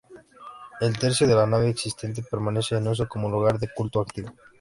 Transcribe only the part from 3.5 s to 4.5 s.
de culto activo.